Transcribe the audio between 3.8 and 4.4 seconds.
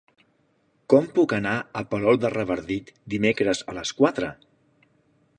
les quatre?